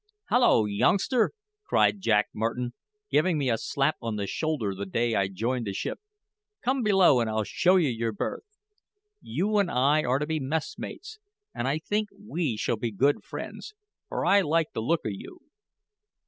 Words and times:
"Hallo, 0.29 0.65
youngster!" 0.65 1.31
cried 1.63 2.01
Jack 2.01 2.29
Martin, 2.33 2.73
giving 3.11 3.37
me 3.37 3.51
a 3.51 3.57
slap 3.59 3.97
on 4.01 4.15
the 4.15 4.25
shoulder 4.25 4.73
the 4.73 4.87
day 4.87 5.13
I 5.13 5.27
joined 5.27 5.67
the 5.67 5.73
ship, 5.73 5.99
"come 6.63 6.81
below 6.81 7.19
and 7.19 7.29
I'll 7.29 7.43
show 7.43 7.75
you 7.75 7.89
your 7.89 8.11
berth. 8.11 8.41
You 9.21 9.59
and 9.59 9.69
I 9.69 10.01
are 10.03 10.17
to 10.17 10.25
be 10.25 10.39
messmates; 10.39 11.19
and 11.53 11.67
I 11.67 11.77
think 11.77 12.09
we 12.19 12.57
shall 12.57 12.77
be 12.77 12.91
good 12.91 13.23
friends, 13.23 13.75
for 14.09 14.25
I 14.25 14.41
like 14.41 14.71
the 14.73 14.81
look 14.81 15.01
o' 15.05 15.09
you." 15.11 15.41